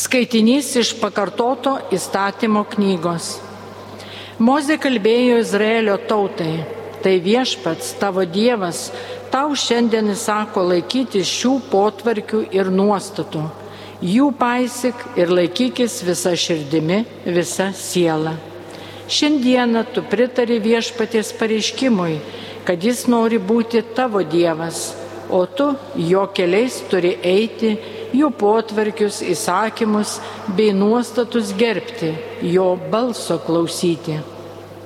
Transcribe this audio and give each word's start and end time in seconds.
Skaitinys 0.00 0.68
iš 0.80 0.94
pakartoto 0.96 1.74
įstatymo 1.92 2.62
knygos. 2.72 3.34
Mozė 4.40 4.78
kalbėjo 4.80 5.40
Izraelio 5.42 5.96
tautai, 6.08 6.62
tai 7.04 7.18
viešpats 7.20 7.90
tavo 8.00 8.24
Dievas 8.24 8.86
tau 9.34 9.52
šiandien 9.52 10.08
įsako 10.14 10.64
laikyti 10.70 11.20
šių 11.26 11.52
potvarkių 11.74 12.40
ir 12.56 12.72
nuostatų. 12.72 13.44
Jų 14.00 14.30
paisik 14.40 15.04
ir 15.20 15.34
laikykis 15.36 15.98
visą 16.08 16.32
širdimi, 16.46 17.02
visą 17.26 17.68
sielą. 17.76 18.38
Šiandieną 19.10 19.84
tu 19.92 20.06
pritari 20.08 20.62
viešpaties 20.64 21.34
pareiškimui, 21.36 22.16
kad 22.64 22.88
jis 22.88 23.04
nori 23.10 23.36
būti 23.52 23.84
tavo 23.98 24.24
Dievas, 24.24 24.94
o 25.28 25.44
tu 25.44 25.74
jo 26.08 26.24
keliais 26.32 26.80
turi 26.88 27.18
eiti 27.20 27.76
jų 28.16 28.30
potvarkius, 28.38 29.20
įsakymus 29.22 30.18
bei 30.56 30.74
nuostatus 30.74 31.54
gerbti, 31.56 32.12
jo 32.42 32.74
balso 32.90 33.38
klausyti. 33.46 34.18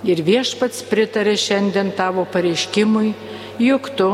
Ir 0.05 0.21
viešpats 0.25 0.83
pritarė 0.91 1.37
šiandien 1.41 1.95
tavo 1.97 2.27
pareiškimui, 2.29 3.15
juk 3.63 3.89
tu, 3.97 4.11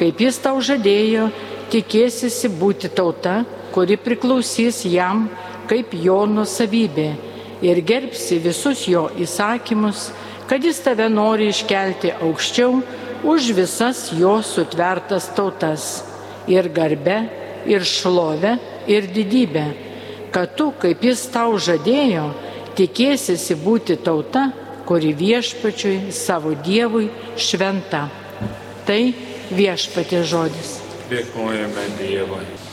kaip 0.00 0.22
jis 0.24 0.40
tau 0.40 0.62
žadėjo, 0.64 1.28
tikėsisi 1.72 2.48
būti 2.48 2.88
tauta, 2.92 3.42
kuri 3.74 3.98
priklausys 4.00 4.84
jam 4.88 5.26
kaip 5.68 5.94
jo 5.96 6.24
nusavybė 6.28 7.08
ir 7.64 7.80
gerbsi 7.86 8.38
visus 8.42 8.84
jo 8.88 9.06
įsakymus, 9.20 10.10
kad 10.48 10.64
jis 10.64 10.80
tave 10.84 11.06
nori 11.12 11.48
iškelti 11.52 12.12
aukščiau 12.24 12.80
už 13.24 13.52
visas 13.56 14.10
jo 14.12 14.36
sutvertas 14.44 15.30
tautas 15.36 15.86
ir 16.50 16.68
garbe 16.68 17.22
ir 17.66 17.84
šlovę, 17.84 18.56
ir 18.86 19.08
didybę, 19.14 19.66
kad 20.34 20.56
tu, 20.58 20.72
kaip 20.80 21.04
jis 21.04 21.22
tau 21.32 21.58
žadėjo, 21.58 22.26
tikėsiesi 22.78 23.56
būti 23.60 23.96
tauta, 24.02 24.48
kuri 24.84 25.14
viešpačiui 25.16 26.12
savo 26.12 26.52
Dievui 26.66 27.08
šventa. 27.40 28.08
Tai 28.84 29.00
viešpatė 29.54 30.20
žodis. 30.28 30.76
Dėkojame 31.08 31.88
Dievui. 32.00 32.63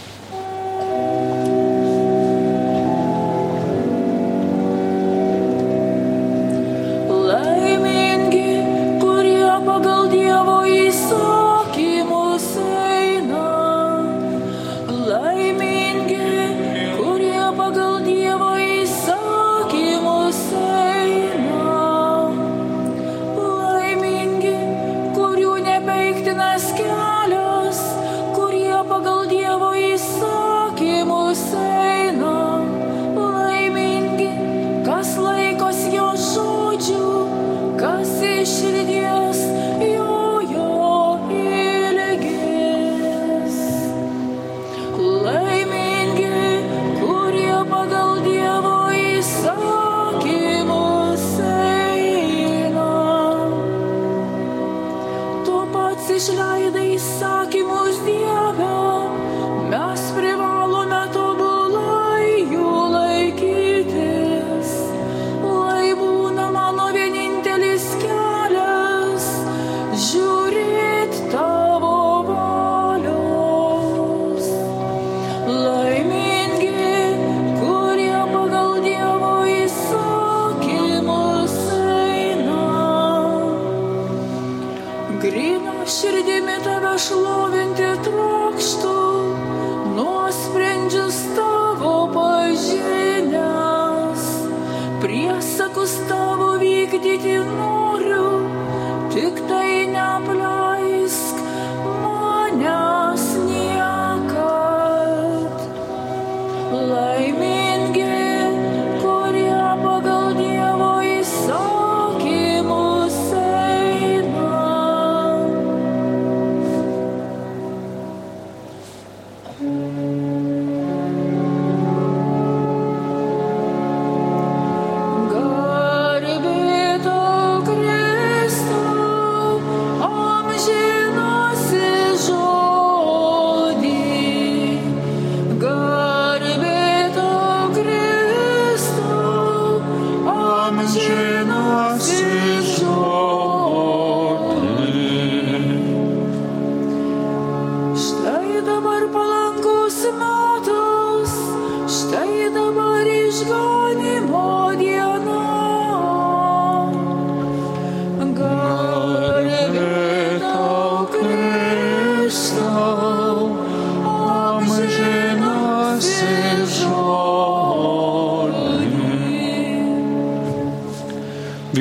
Lie 106.71 107.33
me 107.33 107.60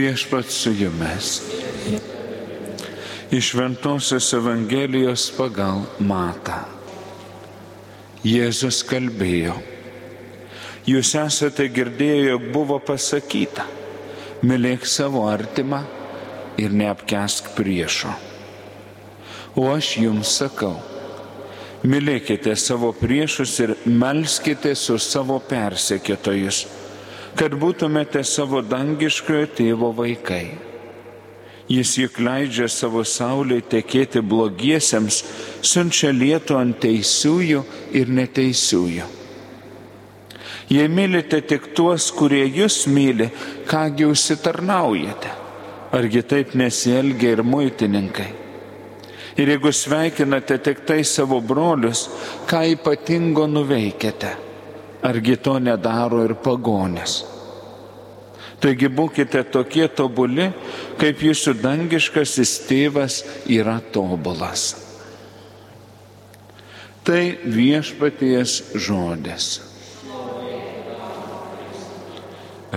viešpats 0.00 0.54
su 0.62 0.72
jumis. 0.72 1.42
Iš 3.30 3.54
Ventosios 3.54 4.32
Evangelijos 4.32 5.28
pagal 5.36 5.84
Mata. 5.98 6.64
Jėzus 8.24 8.80
kalbėjo. 8.88 9.54
Jūs 10.88 11.12
esate 11.20 11.68
girdėję, 11.72 12.30
jog 12.32 12.48
buvo 12.54 12.80
pasakyta, 12.82 13.66
mylėk 14.42 14.88
savo 14.88 15.26
artimą 15.28 15.82
ir 16.60 16.72
neapkesk 16.72 17.52
priešo. 17.56 18.16
O 19.60 19.68
aš 19.74 19.94
jums 20.00 20.32
sakau, 20.40 20.74
mylėkite 21.84 22.56
savo 22.56 22.92
priešus 22.96 23.56
ir 23.64 23.76
melskite 23.84 24.74
su 24.74 24.98
savo 24.98 25.38
persekėtojus 25.52 26.64
kad 27.38 27.54
būtumėte 27.54 28.24
savo 28.26 28.62
dangiškojo 28.62 29.46
tėvo 29.58 29.92
vaikai. 29.96 30.44
Jis 31.70 31.92
juk 32.00 32.18
leidžia 32.18 32.66
savo 32.66 33.04
saulė 33.06 33.60
tekėti 33.62 34.18
blogiesiems, 34.26 35.20
siunčia 35.62 36.10
lietų 36.10 36.56
ant 36.58 36.80
teisiųjų 36.82 37.62
ir 37.94 38.10
neteisiųjų. 38.10 39.06
Jei 40.70 40.90
mylite 40.90 41.40
tik 41.46 41.70
tuos, 41.74 42.10
kurie 42.14 42.42
jūs 42.46 42.84
myli, 42.90 43.30
kągi 43.70 44.06
užsitarnaujate? 44.06 45.32
Argi 45.94 46.22
taip 46.22 46.54
nesielgia 46.58 47.34
ir 47.34 47.42
muitininkai? 47.42 48.28
Ir 49.38 49.50
jeigu 49.54 49.72
sveikinate 49.74 50.58
tik 50.62 50.84
tai 50.86 51.02
savo 51.06 51.40
brolius, 51.42 52.08
ką 52.50 52.66
ypatingo 52.74 53.46
nuveikėte? 53.50 54.49
Argi 55.02 55.36
to 55.40 55.56
nedaro 55.62 56.24
ir 56.26 56.34
pagonės. 56.44 57.22
Taigi 58.60 58.90
būkite 58.92 59.40
tokie 59.48 59.86
tobuli, 59.88 60.50
kaip 61.00 61.22
jūsų 61.24 61.54
dangiškasis 61.62 62.52
tėvas 62.68 63.22
yra 63.48 63.78
tobulas. 63.94 64.74
Tai 67.00 67.22
viešpaties 67.48 68.58
žodis. 68.76 69.46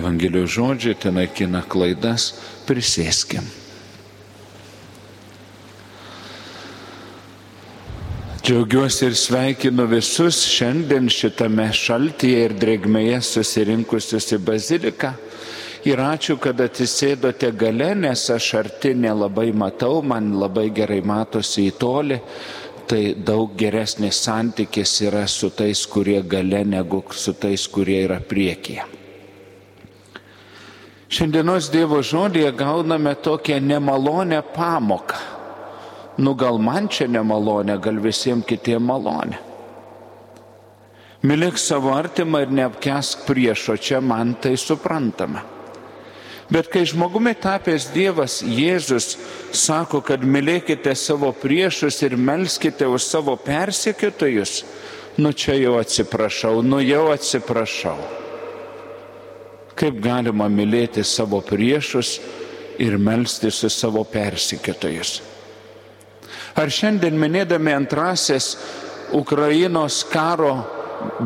Evangelijos 0.00 0.56
žodžiai 0.56 0.96
ten 0.98 1.20
naikina 1.20 1.60
klaidas, 1.68 2.32
prisėskim. 2.66 3.44
Džiaugiuosi 8.44 9.06
ir 9.06 9.14
sveikinu 9.16 9.86
visus 9.88 10.42
šiandien 10.52 11.06
šitame 11.08 11.64
šaltyje 11.72 12.42
ir 12.44 12.52
drėgmėje 12.60 13.22
susirinkusius 13.24 14.26
į 14.36 14.38
baziliką. 14.44 15.12
Ir 15.88 16.02
ačiū, 16.04 16.36
kad 16.36 16.60
atsisėdote 16.60 17.48
gale, 17.56 17.94
nes 17.96 18.26
aš 18.34 18.50
arti 18.58 18.92
nelabai 19.00 19.46
matau, 19.56 20.02
man 20.04 20.34
labai 20.36 20.66
gerai 20.76 21.00
matosi 21.00 21.70
į 21.70 21.72
tolį. 21.80 22.18
Tai 22.84 23.02
daug 23.30 23.54
geresnis 23.56 24.20
santykis 24.26 24.92
yra 25.08 25.24
su 25.24 25.48
tais, 25.48 25.86
kurie 25.88 26.20
gale, 26.20 26.66
negu 26.68 27.00
su 27.16 27.32
tais, 27.32 27.64
kurie 27.64 28.02
yra 28.04 28.20
priekyje. 28.20 28.84
Šiandienos 31.08 31.72
Dievo 31.72 32.04
žodėje 32.04 32.52
gauname 32.60 33.16
tokią 33.24 33.56
nemalonę 33.64 34.44
pamoką 34.52 35.33
nu 36.18 36.34
gal 36.38 36.60
man 36.62 36.88
čia 36.88 37.08
nemalonė, 37.10 37.78
gal 37.82 37.98
visiems 38.02 38.46
kitiems 38.46 38.86
malonė. 38.86 39.40
Mylėk 41.24 41.56
savo 41.56 41.94
artimą 41.96 42.42
ir 42.44 42.50
neapkesk 42.52 43.24
priešo, 43.24 43.78
čia 43.80 44.02
man 44.04 44.34
tai 44.36 44.58
suprantama. 44.60 45.40
Bet 46.52 46.68
kai 46.68 46.82
žmogumi 46.84 47.32
tapęs 47.40 47.86
Dievas 47.94 48.42
Jėzus 48.44 49.14
sako, 49.56 50.02
kad 50.04 50.20
mylėkite 50.20 50.92
savo 50.92 51.32
priešus 51.32 52.02
ir 52.04 52.18
melskite 52.20 52.84
už 52.84 53.00
savo 53.00 53.38
persekiotojus, 53.40 54.58
nu 55.16 55.32
čia 55.32 55.56
jau 55.56 55.78
atsiprašau, 55.80 56.60
nu 56.60 56.82
jau 56.84 57.06
atsiprašau. 57.14 57.96
Kaip 59.74 59.96
galima 60.04 60.50
mylėti 60.52 61.02
savo 61.08 61.40
priešus 61.40 62.18
ir 62.78 62.98
melstis 63.00 63.64
už 63.64 63.72
savo 63.72 64.04
persekiotojus? 64.04 65.22
Ar 66.54 66.70
šiandien 66.70 67.18
minėdami 67.18 67.74
antrasis 67.74 68.54
Ukrainos 69.14 70.04
karo 70.06 70.54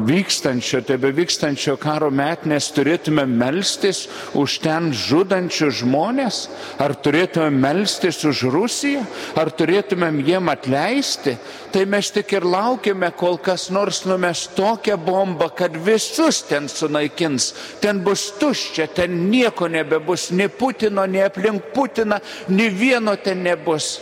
vykstančio, 0.08 0.80
tebe 0.82 1.10
vykstančio 1.14 1.74
karo 1.80 2.08
metnės 2.10 2.70
turėtume 2.74 3.26
melstis 3.28 4.06
už 4.38 4.58
ten 4.64 4.88
žudančius 4.96 5.82
žmonės? 5.82 6.40
Ar 6.80 6.96
turėtume 6.96 7.50
melstis 7.54 8.22
už 8.24 8.46
Rusiją? 8.52 9.04
Ar 9.38 9.52
turėtumėm 9.52 10.20
jiem 10.26 10.50
atleisti? 10.52 11.36
Tai 11.72 11.84
mes 11.92 12.10
tik 12.14 12.32
ir 12.32 12.48
laukiame, 12.48 13.10
kol 13.12 13.36
kas 13.36 13.68
nors 13.74 14.04
numes 14.08 14.46
tokią 14.56 14.96
bombą, 14.96 15.50
kad 15.54 15.76
visus 15.76 16.40
ten 16.48 16.68
sunaikins. 16.72 17.52
Ten 17.84 18.00
bus 18.04 18.30
tuščia, 18.40 18.88
ten 18.96 19.26
nieko 19.28 19.68
nebebus, 19.68 20.30
nei 20.32 20.48
Putino, 20.48 21.06
nei 21.06 21.26
aplink 21.28 21.68
Putiną, 21.74 22.22
nei 22.48 22.72
vieno 22.72 23.16
ten 23.20 23.44
nebus. 23.44 23.98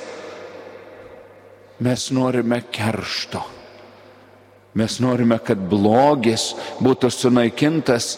Mes 1.84 2.08
norime 2.10 2.62
keršto. 2.72 3.42
Mes 4.76 4.98
norime, 5.00 5.38
kad 5.40 5.60
blogis 5.70 6.50
būtų 6.84 7.10
sunaikintas 7.12 8.16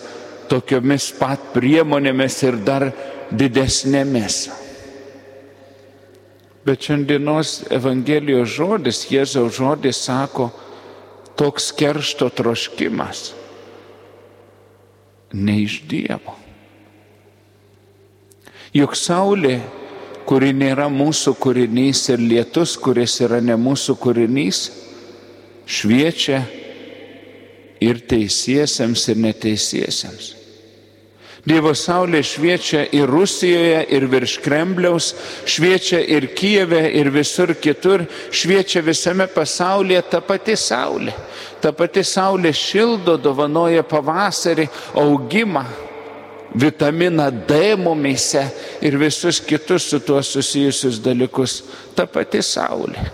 tokiomis 0.51 1.11
pat 1.19 1.53
priemonėmis 1.55 2.39
ir 2.47 2.59
dar 2.67 2.89
didesnėmis. 3.31 4.49
Bet 6.67 6.85
šiandienos 6.85 7.69
Evangelijos 7.73 8.51
žodis, 8.59 9.05
Jėzaus 9.09 9.57
žodis 9.57 10.03
sako, 10.09 10.51
toks 11.39 11.71
keršto 11.79 12.29
troškimas 12.35 13.29
ne 15.33 15.63
iš 15.63 15.83
Dievo. 15.89 16.37
Juk 18.73 18.97
Saulė 18.97 19.61
kuri 20.29 20.53
nėra 20.53 20.91
mūsų 20.93 21.33
kūrinys 21.41 22.03
ir 22.13 22.21
lietus, 22.21 22.77
kuris 22.77 23.17
yra 23.25 23.41
ne 23.41 23.57
mūsų 23.57 23.97
kūrinys, 23.97 24.65
šviečia 25.65 26.43
ir 27.81 28.03
teisiesiems, 28.11 29.07
ir 29.09 29.23
neteisiesiems. 29.25 30.35
Dievo 31.49 31.71
saulė 31.73 32.21
šviečia 32.27 32.83
ir 32.93 33.09
Rusijoje, 33.09 33.79
ir 33.95 34.05
virš 34.11 34.35
Kremliaus, 34.45 35.13
šviečia 35.49 36.03
ir 36.03 36.27
Kijeve, 36.37 36.83
ir 36.99 37.09
visur 37.15 37.55
kitur, 37.57 38.05
šviečia 38.29 38.83
visame 38.85 39.25
pasaulyje 39.33 40.03
ta 40.11 40.21
pati 40.21 40.59
saulė. 40.61 41.15
Ta 41.63 41.73
pati 41.73 42.05
saulė 42.05 42.53
šildo, 42.53 43.17
dovanoja 43.23 43.87
pavasarį, 43.87 44.69
augimą, 45.01 45.65
vitaminą 46.55 47.31
D 47.49 47.77
mumyse 47.77 48.47
ir 48.83 48.99
visus 48.99 49.41
kitus 49.41 49.91
su 49.91 50.01
tuo 50.01 50.23
susijusius 50.23 51.01
dalykus. 51.03 51.63
Ta 51.95 52.07
pati 52.07 52.43
Saulė. 52.43 53.09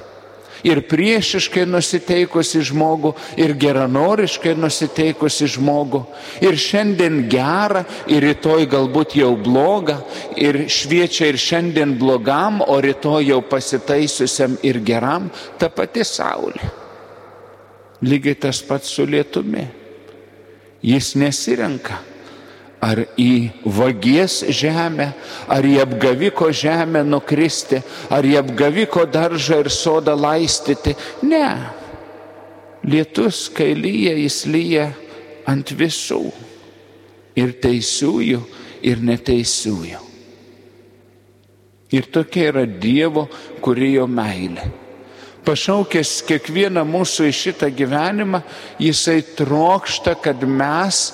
Ir 0.64 0.80
priešiškai 0.88 1.66
nusiteikusi 1.68 2.62
žmogų, 2.64 3.10
ir 3.36 3.52
geranoriškai 3.60 4.54
nusiteikusi 4.56 5.44
žmogų. 5.58 6.00
Ir 6.40 6.56
šiandien 6.56 7.26
gerą, 7.28 7.82
ir 8.08 8.24
rytoj 8.24 8.64
galbūt 8.72 9.18
jau 9.20 9.34
blogą, 9.36 9.98
ir 10.40 10.62
šviečia 10.72 11.28
ir 11.28 11.36
šiandien 11.36 11.92
blogam, 12.00 12.62
o 12.64 12.78
rytoj 12.80 13.28
jau 13.28 13.42
pasitaisiusiam 13.44 14.56
ir 14.64 14.80
geram, 14.80 15.28
ta 15.60 15.68
pati 15.68 16.00
Saulė. 16.00 16.72
Lygiai 18.04 18.40
tas 18.48 18.64
pats 18.64 18.88
su 18.88 19.04
lietumi. 19.04 19.68
Jis 20.84 21.12
nesirenka 21.16 22.00
ar 22.84 23.00
į 23.16 23.48
vagies 23.64 24.42
žemę, 24.52 25.08
ar 25.48 25.64
į 25.64 25.78
apgaviko 25.84 26.50
žemę 26.52 27.04
nukristi, 27.06 27.80
ar 28.12 28.26
į 28.26 28.36
apgaviko 28.42 29.06
daržą 29.08 29.62
ir 29.64 29.70
sodą 29.72 30.16
laistyti. 30.18 30.92
Ne. 31.24 31.48
Lietus, 32.84 33.46
kai 33.48 33.72
lyja, 33.78 34.12
jis 34.20 34.42
lyja 34.50 34.90
ant 35.48 35.72
visų. 35.72 36.26
Ir 37.34 37.56
teisiųjų, 37.58 38.42
ir 38.86 39.00
neteisiųjų. 39.02 40.00
Ir 41.94 42.06
tokia 42.12 42.50
yra 42.52 42.64
Dievo 42.66 43.26
kurėjo 43.62 44.06
meilė. 44.10 44.68
Pašaukęs 45.44 46.22
kiekvieną 46.28 46.84
mūsų 46.88 47.26
į 47.28 47.32
šitą 47.36 47.68
gyvenimą, 47.76 48.40
jisai 48.80 49.18
trokšta, 49.36 50.14
kad 50.16 50.40
mes 50.48 51.10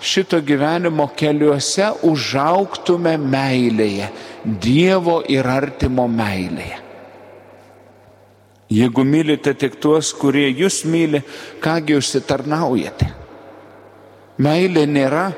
šito 0.00 0.40
gyvenimo 0.44 1.08
keliuose 1.16 1.92
užauktume 2.06 3.16
meilėje, 3.20 4.10
Dievo 4.46 5.20
ir 5.26 5.46
artimo 5.50 6.04
meilėje. 6.06 6.76
Jeigu 8.70 9.04
mylite 9.06 9.54
tik 9.54 9.78
tuos, 9.82 10.12
kurie 10.14 10.48
jūs 10.50 10.84
myli, 10.90 11.20
kągi 11.62 11.96
užsitarnaujate. 11.98 13.08
Meilė 14.42 14.84
nėra 14.90 15.28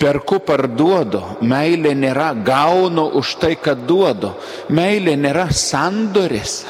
perku 0.00 0.38
parduodu, 0.44 1.20
meilė 1.44 1.92
nėra 1.98 2.30
gaunu 2.44 3.08
už 3.20 3.34
tai, 3.42 3.52
kad 3.60 3.84
duodu, 3.88 4.32
meilė 4.72 5.16
nėra 5.20 5.48
sandoris. 5.52 6.62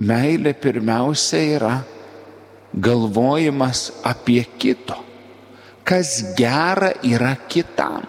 Meilė 0.00 0.54
pirmiausia 0.56 1.40
yra 1.56 1.74
galvojimas 2.72 3.90
apie 4.06 4.44
kito, 4.58 4.98
kas 5.84 6.34
gera 6.38 6.92
yra 7.02 7.34
kitam. 7.50 8.04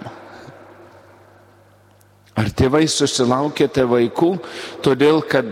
Ar 2.37 2.49
tėvai 2.55 2.85
susilaukėte 2.89 3.83
vaikų, 3.89 4.31
todėl 4.85 5.21
kad 5.27 5.49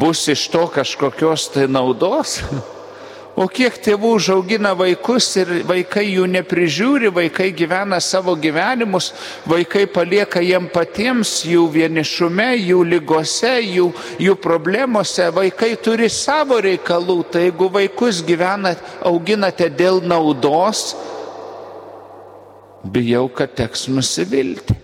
bus 0.00 0.24
iš 0.32 0.46
to 0.54 0.66
kažkokios 0.72 1.50
tai 1.54 1.68
naudos? 1.70 2.40
O 3.32 3.46
kiek 3.48 3.78
tėvų 3.80 4.10
užaugina 4.18 4.74
vaikus 4.76 5.30
ir 5.40 5.50
vaikai 5.64 6.04
jų 6.04 6.26
neprižiūri, 6.34 7.08
vaikai 7.16 7.48
gyvena 7.56 7.96
savo 8.04 8.34
gyvenimus, 8.36 9.08
vaikai 9.48 9.86
palieka 9.88 10.42
jiem 10.44 10.66
patiems 10.68 11.38
jų 11.48 11.62
vienišume, 11.72 12.50
jų 12.60 12.82
lygose, 12.90 13.54
jų, 13.64 13.86
jų 14.20 14.34
problemose, 14.36 15.30
vaikai 15.32 15.70
turi 15.80 16.10
savo 16.12 16.58
reikalų, 16.60 17.16
tai 17.32 17.46
jeigu 17.46 17.70
vaikus 17.72 18.20
gyvenat, 18.28 18.84
auginate 19.08 19.70
dėl 19.72 20.02
naudos, 20.04 20.92
bijau, 22.84 23.30
kad 23.32 23.56
teks 23.56 23.86
nusivilti. 23.88 24.76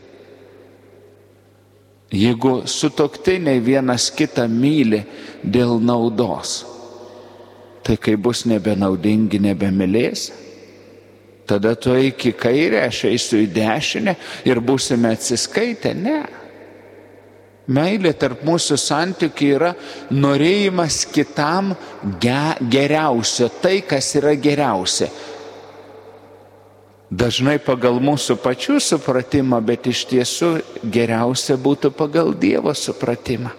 Jeigu 2.16 2.62
sutoktiniai 2.64 3.60
vienas 3.60 4.08
kitą 4.08 4.48
myli 4.48 5.04
dėl 5.44 5.76
naudos 5.84 6.77
tai 7.88 7.96
kai 7.96 8.18
bus 8.20 8.42
nebenaudingi, 8.44 9.38
nebemylės. 9.40 10.26
Tada 11.48 11.72
tu 11.80 11.94
eik 11.96 12.26
į 12.28 12.34
kairę, 12.36 12.82
aš 12.84 13.06
eisiu 13.08 13.38
į 13.40 13.46
dešinę 13.54 14.12
ir 14.44 14.58
būsime 14.60 15.14
atsiskaitę. 15.16 15.94
Ne. 15.96 16.18
Meilė 17.72 18.12
tarp 18.16 18.42
mūsų 18.44 18.76
santykių 18.80 19.48
yra 19.54 19.70
norėjimas 20.12 21.06
kitam 21.08 21.72
ge 22.20 22.42
geriausio, 22.68 23.48
tai 23.62 23.78
kas 23.88 24.10
yra 24.20 24.34
geriausia. 24.36 25.08
Dažnai 27.08 27.56
pagal 27.64 28.02
mūsų 28.04 28.36
pačių 28.44 28.76
supratimą, 28.84 29.62
bet 29.64 29.88
iš 29.88 30.04
tiesų 30.10 30.50
geriausia 30.84 31.56
būtų 31.56 31.94
pagal 31.96 32.34
Dievo 32.36 32.76
supratimą. 32.76 33.54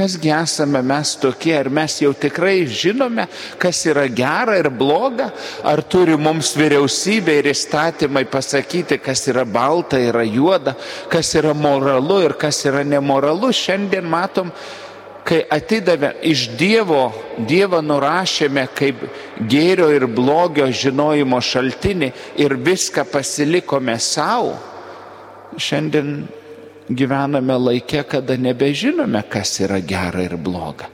Kasgi 0.00 0.30
esame 0.32 0.80
mes 0.80 1.10
tokie, 1.20 1.52
ar 1.52 1.68
mes 1.68 1.98
jau 2.00 2.14
tikrai 2.16 2.62
žinome, 2.64 3.26
kas 3.60 3.82
yra 3.84 4.06
gera 4.08 4.54
ir 4.56 4.70
bloga, 4.72 5.26
ar 5.60 5.82
turi 5.84 6.14
mums 6.16 6.54
vyriausybė 6.56 7.34
ir 7.42 7.50
įstatymai 7.50 8.22
pasakyti, 8.32 8.96
kas 9.04 9.26
yra 9.28 9.44
balta, 9.44 10.00
yra 10.00 10.24
juoda, 10.24 10.72
kas 11.12 11.34
yra 11.36 11.52
moralu 11.52 12.22
ir 12.30 12.36
kas 12.40 12.62
yra 12.64 12.80
nemoralu. 12.80 13.52
Šiandien 13.52 14.08
matom, 14.08 14.54
kai 15.28 15.42
atidavė 15.52 16.14
iš 16.32 16.48
Dievo, 16.56 17.04
Dievą 17.36 17.84
nurašėme 17.84 18.70
kaip 18.72 19.04
gėrio 19.52 19.92
ir 19.92 20.08
blogio 20.08 20.72
žinojimo 20.72 21.44
šaltinį 21.44 22.12
ir 22.40 22.56
viską 22.56 23.04
pasilikome 23.12 24.00
savo. 24.00 24.56
Šiandien 25.60 26.22
gyvename 26.96 27.56
laikė, 27.58 28.04
kada 28.08 28.36
nebežinome, 28.38 29.22
kas 29.30 29.58
yra 29.62 29.80
gera 29.80 30.24
ir 30.24 30.36
bloga. 30.40 30.90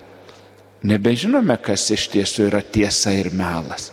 Nebežinome, 0.86 1.56
kas 1.62 1.88
iš 1.94 2.08
tiesų 2.12 2.50
yra 2.50 2.60
tiesa 2.62 3.14
ir 3.16 3.32
melas. 3.34 3.90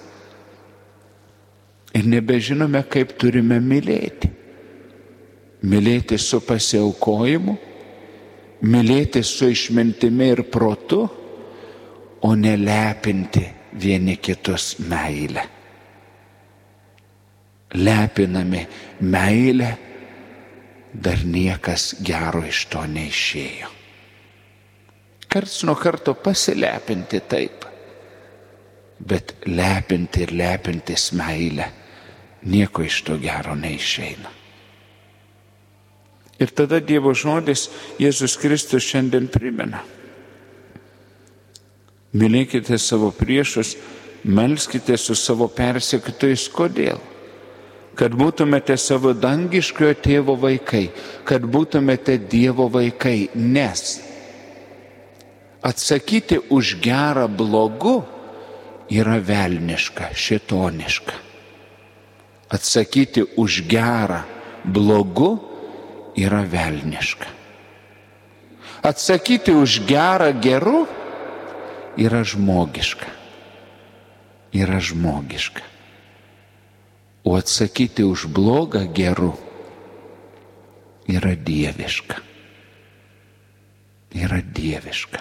Ir 1.93 2.07
nebežinome, 2.09 2.83
kaip 2.89 3.15
turime 3.21 3.59
mylėti. 3.63 4.29
Mylėti 5.63 6.17
su 6.19 6.41
pasiaukojimu, 6.43 7.55
mylėti 8.67 9.23
su 9.23 9.47
išmintimi 9.53 10.27
ir 10.33 10.43
protu, 10.51 11.05
o 12.23 12.35
nelepinti 12.35 13.43
vieni 13.79 14.17
kitus 14.17 14.77
meilę. 14.87 15.43
Lepinami 17.73 18.61
meilę 19.01 19.71
dar 20.93 21.25
niekas 21.25 21.95
gero 22.05 22.43
iš 22.45 22.65
to 22.69 22.83
neišėjo. 22.85 23.69
Karts 25.33 25.63
nuo 25.65 25.73
karto 25.75 26.13
pasilepinti 26.13 27.23
taip, 27.25 27.65
bet 29.01 29.33
lepinti 29.49 30.21
ir 30.27 30.33
lepintis 30.37 31.09
meilę, 31.17 31.65
nieko 32.45 32.85
iš 32.85 33.01
to 33.07 33.17
gero 33.17 33.55
neišeina. 33.57 34.29
Ir 36.43 36.53
tada 36.53 36.79
Dievo 36.81 37.13
žodis 37.15 37.67
Jėzus 38.01 38.35
Kristus 38.41 38.85
šiandien 38.85 39.29
primena. 39.31 39.83
Mylėkite 42.13 42.77
savo 42.77 43.09
priešus, 43.15 43.73
melskite 44.23 44.97
su 45.01 45.15
savo 45.17 45.47
persekitojais, 45.49 46.45
kodėl? 46.53 47.01
Kad 47.95 48.15
būtumėte 48.17 48.77
savo 48.79 49.13
dangiškojo 49.13 49.93
tėvo 50.01 50.35
vaikai, 50.39 50.87
kad 51.27 51.45
būtumėte 51.45 52.17
Dievo 52.29 52.67
vaikai, 52.73 53.29
nes 53.35 54.01
atsakyti 55.63 56.41
už 56.49 56.77
gerą 56.83 57.27
blogu 57.29 58.01
yra 58.91 59.19
velniška, 59.21 60.11
šitoniška. 60.13 61.15
Atsakyti 62.53 63.23
už 63.37 63.63
gerą 63.69 64.21
blogu 64.65 65.37
yra 66.17 66.43
velniška. 66.45 67.29
Atsakyti 68.83 69.53
už 69.55 69.85
gerą 69.87 70.33
geru 70.41 70.85
yra 71.97 72.21
žmogiška. 72.25 73.09
Yra 74.53 74.77
žmogiška. 74.77 75.72
O 77.23 77.35
atsakyti 77.39 78.03
už 78.03 78.27
blogą 78.27 78.83
geru 78.93 79.31
yra 81.07 81.35
dieviška. 81.35 82.19
Yra 84.13 84.41
dieviška. 84.43 85.19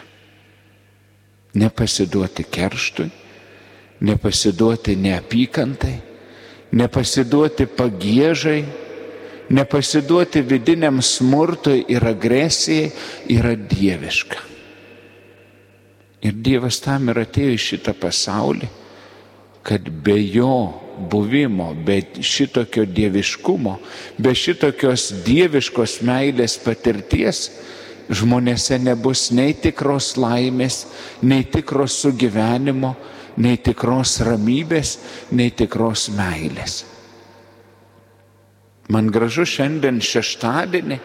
Nepasiduoti 1.55 2.45
kerštui, 2.49 3.11
nepasiduoti 4.01 4.97
neapykantai, 4.97 5.97
nepasiduoti 6.73 7.67
pagėžai, 7.69 8.61
nepasiduoti 9.53 10.43
vidiniam 10.43 11.03
smurtui 11.05 11.85
ir 11.93 12.07
agresijai 12.09 12.91
yra 13.31 13.55
dieviška. 13.55 14.49
Ir 16.23 16.39
Dievas 16.39 16.79
tam 16.79 17.11
ir 17.11 17.19
atėjo 17.25 17.57
į 17.57 17.61
šitą 17.61 17.93
pasaulį, 17.99 18.69
kad 19.67 19.89
be 20.07 20.15
jo 20.23 20.82
buvimo, 20.99 21.75
be 21.75 22.01
šitokio 22.21 22.85
dieviškumo, 22.85 23.77
be 24.19 24.35
šitokios 24.35 25.09
dieviškos 25.27 26.01
meilės 26.07 26.59
patirties, 26.63 27.49
žmonėse 28.13 28.79
nebus 28.83 29.31
nei 29.33 29.55
tikros 29.55 30.15
laimės, 30.21 30.85
nei 31.23 31.45
tikros 31.49 32.01
sugyvenimo, 32.05 32.95
nei 33.41 33.57
tikros 33.57 34.19
ramybės, 34.27 34.97
nei 35.33 35.53
tikros 35.57 36.09
meilės. 36.13 36.83
Man 38.93 39.09
gražu 39.15 39.47
šiandien 39.49 40.03
šeštadienį 40.05 40.99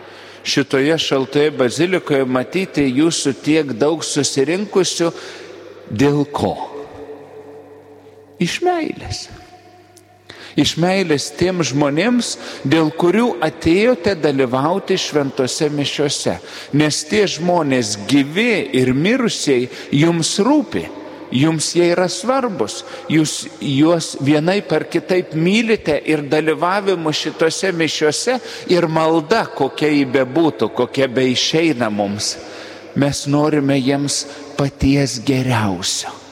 šitoje 0.47 0.97
šaltoje 0.99 1.51
bazilikoje 1.55 2.25
matyti 2.25 2.87
jūsų 2.89 3.35
tiek 3.43 3.73
daug 3.79 4.03
susirinkusių 4.03 5.11
dėl 5.91 6.25
ko? 6.35 6.55
Iš 8.43 8.59
meilės 8.65 9.27
iš 10.57 10.75
meilės 10.81 11.29
tiem 11.37 11.61
žmonėms, 11.65 12.33
dėl 12.65 12.91
kurių 12.97 13.37
atėjote 13.45 14.17
dalyvauti 14.19 14.97
šventose 14.99 15.69
mišiuose. 15.73 16.37
Nes 16.73 17.01
tie 17.07 17.25
žmonės 17.29 17.95
gyvi 18.09 18.67
ir 18.81 18.93
mirusiai 18.97 19.69
jums 19.93 20.37
rūpi. 20.43 20.87
Jums 21.27 21.73
jie 21.75 21.89
yra 21.91 22.05
svarbus, 22.07 22.85
jūs 23.11 23.49
juos 23.59 24.13
vienai 24.23 24.61
par 24.63 24.85
kitaip 24.87 25.33
mylite 25.35 25.97
ir 26.07 26.21
dalyvavimu 26.31 27.11
šitose 27.11 27.73
mišiuose 27.75 28.37
ir 28.71 28.87
malda, 28.87 29.41
kokia 29.51 29.89
jį 29.91 30.05
bebūtų, 30.13 30.69
kokia 30.77 31.09
be 31.11 31.25
išeina 31.33 31.89
mums, 31.91 32.37
mes 32.95 33.25
norime 33.27 33.75
jiems 33.75 34.21
paties 34.55 35.19
geriausio. 35.27 36.26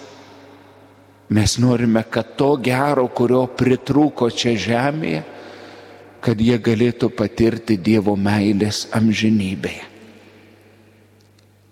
Mes 1.30 1.58
norime, 1.58 2.04
kad 2.10 2.36
to 2.38 2.54
gero, 2.62 3.08
kurio 3.10 3.48
pritrūko 3.50 4.30
čia 4.30 4.54
žemėje, 4.54 5.24
kad 6.22 6.42
jie 6.42 6.58
galėtų 6.62 7.10
patirti 7.14 7.78
Dievo 7.82 8.14
meilės 8.18 8.86
amžinybėje. 8.94 9.90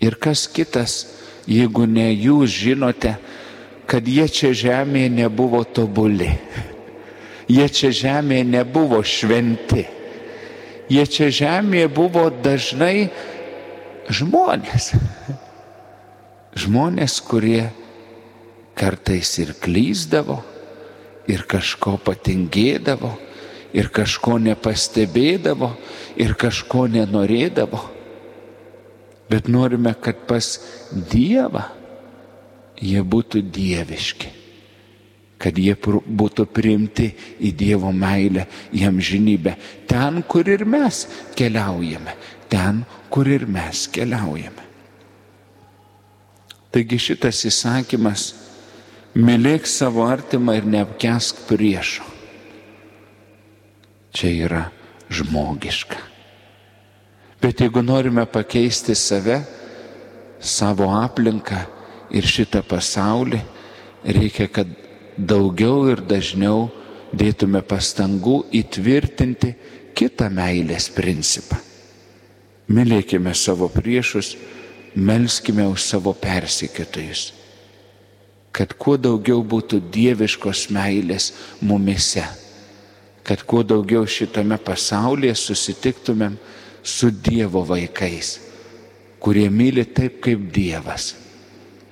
Ir 0.04 0.18
kas 0.20 0.48
kitas, 0.52 0.96
jeigu 1.48 1.86
ne 1.88 2.10
jūs 2.12 2.50
žinote, 2.66 3.14
kad 3.88 4.08
jie 4.10 4.26
čia 4.28 4.52
žemėje 4.58 5.12
nebuvo 5.22 5.64
tobuli. 5.64 6.32
Jie 7.54 7.66
čia 7.68 7.90
žemėje 7.92 8.46
nebuvo 8.48 9.02
šventi. 9.04 9.84
Jie 10.88 11.04
čia 11.12 11.28
žemėje 11.28 11.90
buvo 11.92 12.30
dažnai 12.32 13.10
žmonės. 14.08 14.94
Žmonės, 16.64 17.18
kurie 17.28 17.68
kartais 18.78 19.38
ir 19.40 19.54
klyzdavo, 19.62 20.40
ir 21.30 21.46
kažko 21.50 21.98
patingėdavo, 22.04 23.14
ir 23.74 23.90
kažko 23.94 24.38
nepastebėdavo, 24.42 25.72
ir 26.20 26.36
kažko 26.40 26.88
nenorėdavo. 26.92 27.82
Bet 29.32 29.48
norime, 29.50 29.96
kad 29.98 30.26
pas 30.30 30.60
Dievą 30.92 31.64
jie 32.84 33.02
būtų 33.02 33.42
dieviški, 33.54 34.30
kad 35.42 35.58
jie 35.58 35.74
būtų 35.78 36.46
priimti 36.54 37.10
į 37.40 37.54
Dievo 37.58 37.92
meilę, 37.96 38.46
į 38.76 38.86
amžinybę, 38.90 39.56
ten, 39.90 40.22
kur 40.28 40.50
ir 40.50 40.66
mes 40.70 41.06
keliaujame, 41.38 42.14
ten, 42.52 42.84
kur 43.10 43.30
ir 43.32 43.48
mes 43.48 43.88
keliaujame. 43.94 44.62
Taigi 46.74 46.98
šitas 46.98 47.44
įsakymas 47.46 48.32
Mylėk 49.14 49.68
savo 49.70 50.08
artimą 50.10 50.56
ir 50.58 50.66
neapkesk 50.66 51.44
priešo. 51.46 52.06
Čia 54.14 54.32
yra 54.46 54.64
žmogiška. 55.14 56.00
Bet 57.42 57.62
jeigu 57.62 57.84
norime 57.86 58.26
pakeisti 58.26 58.96
save, 58.98 59.42
savo 60.40 60.88
aplinką 60.96 61.60
ir 62.14 62.26
šitą 62.26 62.64
pasaulį, 62.66 63.42
reikia, 64.06 64.48
kad 64.48 64.70
daugiau 65.18 65.90
ir 65.92 66.02
dažniau 66.08 66.70
dėtume 67.14 67.62
pastangų 67.68 68.40
įtvirtinti 68.64 69.54
kitą 69.94 70.30
meilės 70.34 70.90
principą. 70.94 71.60
Mylėkime 72.74 73.34
savo 73.38 73.68
priešus, 73.70 74.34
melskime 74.96 75.68
už 75.70 75.84
savo 75.84 76.14
persikėtojus, 76.18 77.28
kad 78.54 78.76
kuo 78.78 79.00
daugiau 79.02 79.42
būtų 79.42 79.82
dieviškos 79.94 80.68
meilės 80.74 81.32
mumise, 81.66 82.24
kad 83.26 83.42
kuo 83.50 83.64
daugiau 83.66 84.06
šitame 84.06 84.60
pasaulyje 84.62 85.34
susitiktumėm 85.40 86.38
su 86.84 87.10
Dievo 87.10 87.64
vaikais, 87.66 88.38
kurie 89.24 89.48
myli 89.50 89.86
taip 89.88 90.20
kaip 90.22 90.50
Dievas, 90.54 91.14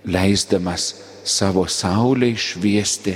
leisdamas 0.06 0.92
savo 1.24 1.66
saulę 1.72 2.34
šviesti 2.36 3.16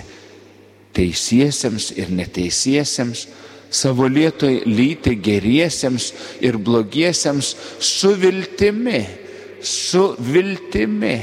teisiesiems 0.95 1.91
ir 1.99 2.13
neteisiesiems, 2.15 3.25
savo 3.69 4.07
lietoj 4.07 4.63
lyti 4.69 5.17
geriesiems 5.19 6.11
ir 6.39 6.57
blogiesiems 6.57 7.51
su 7.83 8.13
viltimi, 8.15 9.03
su 9.61 10.13
viltimi, 10.31 11.17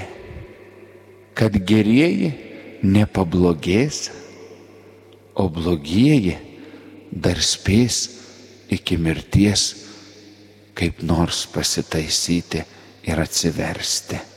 kad 1.34 1.56
gerieji 1.66 2.32
nepablogės, 2.82 4.10
o 5.34 5.48
blogieji 5.48 6.34
dar 7.12 7.40
spės 7.40 8.02
iki 8.72 8.98
mirties 9.00 9.68
kaip 10.76 11.00
nors 11.04 11.46
pasitaisyti 11.52 12.62
ir 13.08 13.22
atsiversti. 13.22 14.31